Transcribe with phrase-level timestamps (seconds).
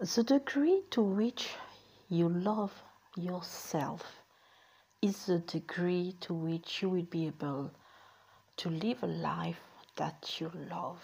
[0.00, 1.54] The degree to which
[2.08, 2.82] you love
[3.16, 4.22] yourself
[5.00, 7.70] is the degree to which you will be able
[8.56, 9.60] to live a life
[9.94, 11.00] that you love.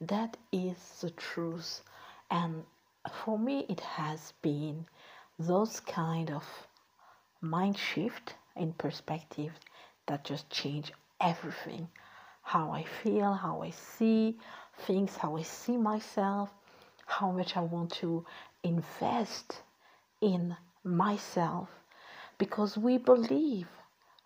[0.00, 1.82] That is the truth.
[2.30, 2.64] And
[3.24, 4.86] for me, it has been
[5.36, 6.68] those kind of
[7.40, 9.58] mind shift in perspective
[10.06, 11.88] that just change everything.
[12.42, 14.38] How I feel, how I see
[14.78, 16.54] things, how I see myself,
[17.06, 18.24] how much I want to
[18.62, 19.62] invest
[20.20, 21.68] in myself.
[22.38, 23.68] Because we believe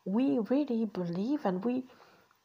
[0.04, 1.84] we really believe and we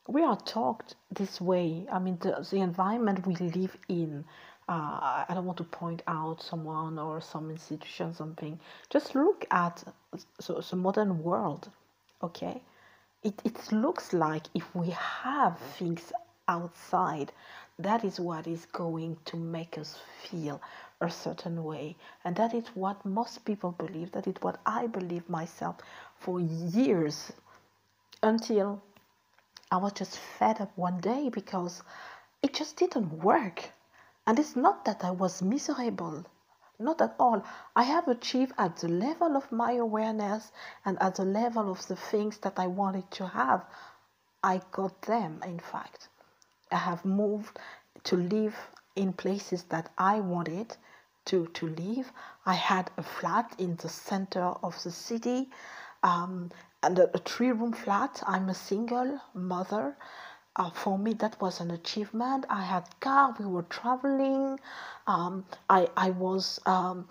[0.07, 1.85] we are taught this way.
[1.91, 4.25] I mean the, the environment we live in
[4.67, 8.59] uh, i don't want to point out someone or some institution something.
[8.89, 9.83] Just look at
[10.39, 11.69] so, the modern world
[12.23, 12.61] okay?
[13.23, 16.11] It, it looks like if we have things
[16.47, 17.31] outside
[17.79, 20.61] that is what is going to make us feel
[21.01, 21.95] a certain way.
[22.23, 24.11] And that is what most people believe.
[24.11, 25.77] That is what I believe myself
[26.19, 27.31] for years
[28.21, 28.81] until
[29.71, 31.81] I was just fed up one day because
[32.43, 33.71] it just didn't work.
[34.27, 36.25] And it's not that I was miserable,
[36.79, 37.43] not at all.
[37.75, 40.51] I have achieved at the level of my awareness
[40.85, 43.65] and at the level of the things that I wanted to have.
[44.43, 46.09] I got them, in fact.
[46.73, 47.59] I have moved
[48.05, 48.55] to live
[48.95, 50.75] in places that I wanted
[51.25, 52.11] to, to live.
[52.45, 55.49] I had a flat in the center of the city
[56.03, 56.51] um,
[56.81, 58.21] and a, a three room flat.
[58.27, 59.95] I'm a single mother.
[60.55, 62.45] Uh, for me, that was an achievement.
[62.49, 63.35] I had car.
[63.39, 64.59] We were traveling.
[65.07, 67.07] Um, I I was um,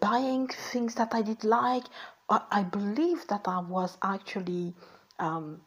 [0.00, 1.84] buying things that I did like.
[2.28, 4.74] I, I believe that I was actually
[5.18, 5.60] um,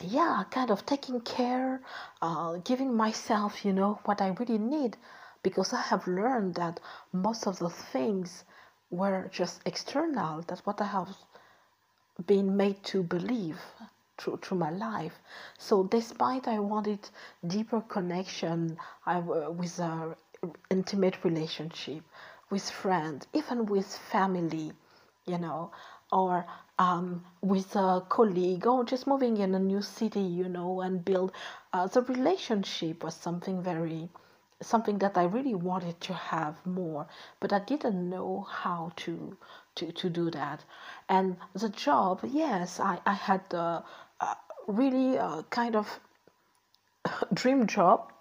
[0.00, 1.80] yeah, kind of taking care,
[2.22, 4.96] uh, giving myself, you know, what I really need,
[5.42, 6.80] because I have learned that
[7.12, 8.44] most of the things
[8.90, 10.42] were just external.
[10.42, 11.16] That's what I have
[12.26, 13.60] been made to believe
[14.18, 15.18] through, through my life.
[15.58, 17.08] So, despite I wanted
[17.46, 20.16] deeper connection I, with a
[20.70, 22.02] intimate relationship,
[22.50, 24.72] with friends, even with family,
[25.26, 25.70] you know,
[26.12, 26.46] or
[26.78, 31.32] um, with a colleague or just moving in a new city, you know, and build
[31.72, 34.08] uh, the relationship was something very,
[34.60, 37.06] something that I really wanted to have more,
[37.40, 39.36] but I didn't know how to
[39.76, 40.64] to, to do that.
[41.08, 43.84] And the job, yes, I, I had a,
[44.20, 46.00] a really a kind of
[47.34, 48.12] dream job.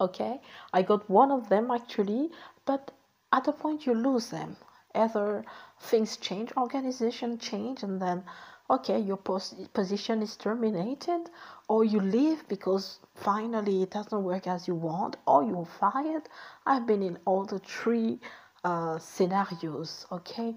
[0.00, 0.40] Okay,
[0.72, 2.30] I got one of them actually,
[2.66, 2.90] but
[3.32, 4.56] at a point you lose them
[4.94, 5.44] either
[5.80, 8.24] things change, organization change, and then
[8.70, 11.28] okay, your post- position is terminated,
[11.68, 16.28] or you leave because finally it doesn't work as you want, or you're fired.
[16.64, 18.18] I've been in all the three
[18.64, 20.54] uh, scenarios, okay?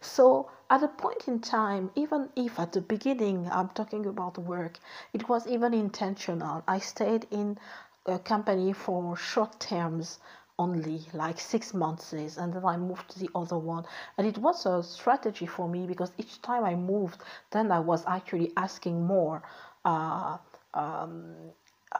[0.00, 4.78] So at a point in time, even if at the beginning I'm talking about work,
[5.12, 6.62] it was even intentional.
[6.68, 7.58] I stayed in
[8.04, 10.18] a company for short terms
[10.58, 13.84] only like six months and then I moved to the other one.
[14.16, 18.04] And it was a strategy for me because each time I moved then I was
[18.06, 19.42] actually asking more
[19.84, 20.38] uh,
[20.74, 21.34] um,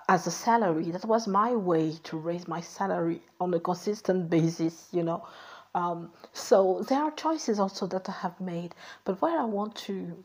[0.09, 0.91] as a salary.
[0.91, 5.27] That was my way to raise my salary on a consistent basis you know.
[5.75, 8.75] Um, so there are choices also that I have made.
[9.05, 10.25] But where I want to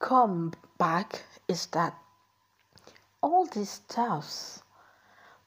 [0.00, 1.96] come back is that
[3.22, 4.62] all these stuffs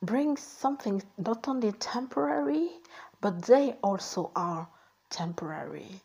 [0.01, 2.69] brings something not only temporary,
[3.21, 4.67] but they also are
[5.09, 6.01] temporary.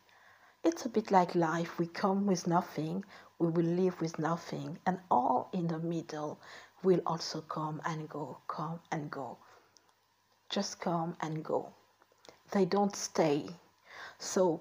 [0.65, 1.79] It's a bit like life.
[1.79, 3.05] We come with nothing,
[3.39, 6.41] we will live with nothing, and all in the middle
[6.83, 9.39] will also come and go, come and go.
[10.49, 11.73] Just come and go.
[12.51, 13.49] They don't stay.
[14.19, 14.61] So,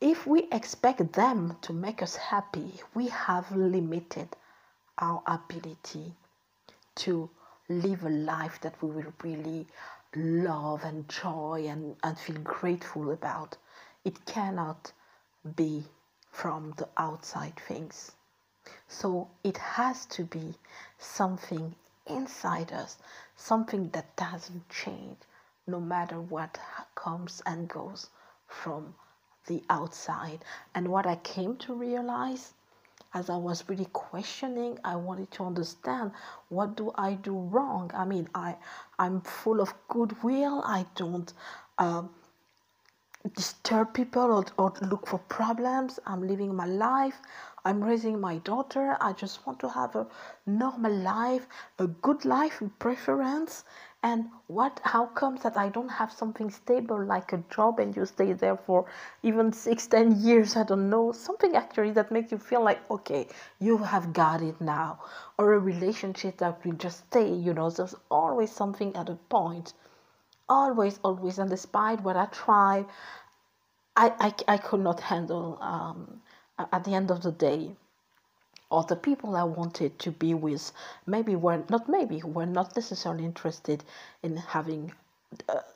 [0.00, 4.28] if we expect them to make us happy, we have limited
[4.98, 6.14] our ability
[6.96, 7.30] to
[7.80, 9.66] live a life that we will really
[10.14, 13.56] love and joy and, and feel grateful about.
[14.04, 14.92] It cannot
[15.56, 15.84] be
[16.30, 18.12] from the outside things.
[18.88, 20.54] So it has to be
[20.98, 21.74] something
[22.06, 22.98] inside us,
[23.36, 25.18] something that doesn't change
[25.66, 26.58] no matter what
[26.94, 28.08] comes and goes
[28.46, 28.94] from
[29.46, 30.44] the outside.
[30.74, 32.52] And what I came to realize
[33.14, 36.12] as I was really questioning, I wanted to understand
[36.48, 37.90] what do I do wrong.
[37.94, 38.56] I mean, I
[38.98, 40.62] I'm full of goodwill.
[40.64, 41.32] I don't
[41.78, 42.04] uh,
[43.34, 46.00] disturb people or, or look for problems.
[46.06, 47.20] I'm living my life.
[47.64, 48.96] I'm raising my daughter.
[49.00, 50.06] I just want to have a
[50.46, 51.46] normal life,
[51.78, 53.64] a good life in preference.
[54.02, 58.04] And what how comes that i don't have something stable like a job and you
[58.06, 58.84] stay there for
[59.22, 60.56] even six ten years?
[60.56, 61.12] I don't know.
[61.12, 63.26] Something actually that makes you feel like okay
[63.60, 64.98] you have got it now.
[65.38, 69.74] Or a relationship that will just stay you know there's always something at a point.
[70.48, 71.38] Always always.
[71.38, 72.86] And despite what i try
[73.96, 76.22] i i, I could not handle um,
[76.58, 77.76] at the end of the day
[78.72, 80.72] or the people I wanted to be with
[81.06, 83.84] maybe were not maybe were not necessarily interested
[84.22, 84.92] in having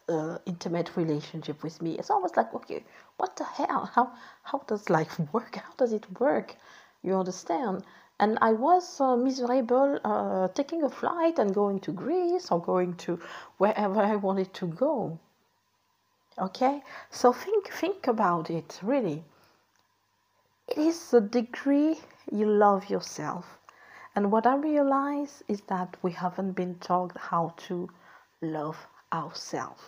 [0.09, 1.99] an intimate relationship with me.
[1.99, 2.83] It's almost like okay,
[3.19, 3.91] what the hell?
[3.95, 4.13] How
[4.43, 5.57] how does life work?
[5.57, 6.57] How does it work?
[7.03, 7.85] You understand?
[8.19, 12.95] And I was uh, miserable uh, taking a flight and going to Greece or going
[13.05, 13.21] to
[13.59, 15.19] wherever I wanted to go.
[16.39, 19.23] Okay, so think think about it really.
[20.77, 22.01] Is the degree
[22.31, 23.59] you love yourself.
[24.15, 27.89] And what I realize is that we haven't been taught how to
[28.43, 29.83] love ourselves.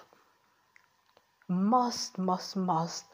[1.46, 3.04] Most, most, most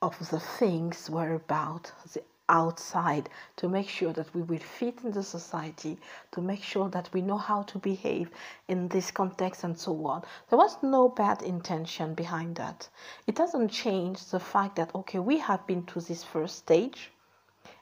[0.00, 5.12] of the things were about the outside to make sure that we will fit in
[5.12, 5.98] the society,
[6.32, 8.30] to make sure that we know how to behave
[8.68, 10.22] in this context and so on.
[10.50, 12.88] There was no bad intention behind that.
[13.26, 17.10] It doesn't change the fact that, okay, we have been to this first stage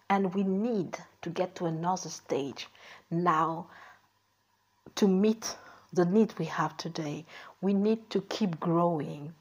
[0.09, 2.69] and we need to get to another stage
[3.11, 3.67] now
[4.95, 5.57] to meet
[5.93, 7.25] the need we have today.
[7.61, 9.35] We need to keep growing.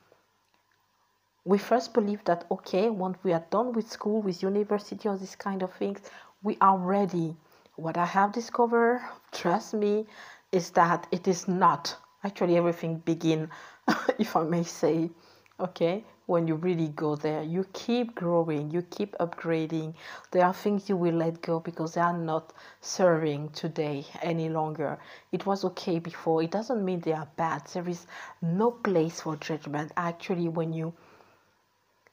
[1.48, 5.36] We first believe that, okay, once we are done with school, with university, or this
[5.36, 6.00] kind of things,
[6.42, 7.36] we are ready.
[7.76, 9.02] What I have discovered,
[9.32, 10.08] trust me,
[10.52, 11.96] is that it is not.
[12.24, 13.52] Actually, everything begin,
[14.18, 15.12] if I may say,
[15.60, 17.44] okay, when you really go there.
[17.44, 19.94] You keep growing, you keep upgrading.
[20.32, 24.98] There are things you will let go because they are not serving today any longer.
[25.32, 26.42] It was okay before.
[26.42, 27.68] It doesn't mean they are bad.
[27.68, 28.08] There is
[28.42, 29.92] no place for judgment.
[29.96, 30.94] Actually, when you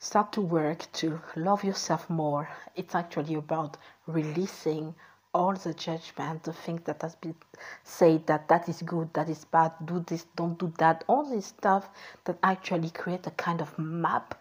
[0.02, 3.76] start to work to love yourself more, it's actually about
[4.08, 4.92] releasing
[5.32, 7.36] all the judgment, the things that has been
[7.84, 11.46] said that that is good, that is bad, do this, don't do that, all this
[11.46, 11.88] stuff
[12.24, 14.34] that actually create a kind of map,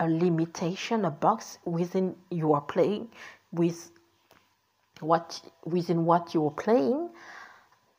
[0.00, 3.08] a limitation, a box within you are playing
[3.52, 3.90] with
[5.00, 7.08] what within what you are playing.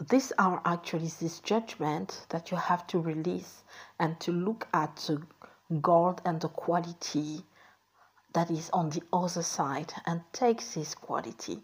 [0.07, 3.63] These are actually this judgment that you have to release
[3.99, 5.09] and to look at
[5.79, 7.43] gold and the quality
[8.33, 11.59] that is on the other side and takes this quality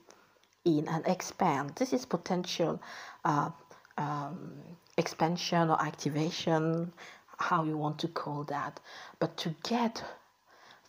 [0.66, 1.72] in and expand.
[1.76, 2.82] This is potential
[3.26, 3.50] uh,
[3.98, 4.54] um,
[4.98, 6.92] expansion or activation,
[7.38, 8.80] how you want to call that.
[9.20, 10.04] But to get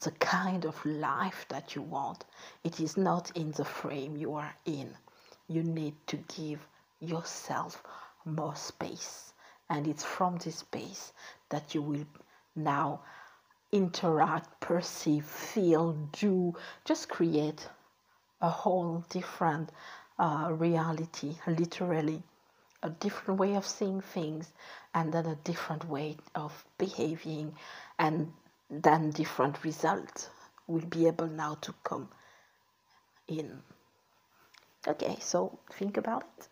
[0.00, 2.24] the kind of life that you want,
[2.64, 4.96] it is not in the frame you are in.
[5.48, 6.66] You need to give
[7.00, 7.82] yourself
[8.24, 9.32] more space.
[9.70, 11.12] And it's from this space
[11.50, 12.06] that you will
[12.58, 13.00] now
[13.72, 17.68] interact, perceive, feel, do, just create
[18.40, 19.70] a whole different
[20.18, 22.22] uh, reality, literally,
[22.82, 24.52] a different way of seeing things,
[24.94, 27.54] and then a different way of behaving,
[27.98, 28.32] and
[28.70, 30.30] then different results
[30.66, 32.08] will be able now to come
[33.26, 33.62] in.
[34.86, 36.48] Okay, so think about it.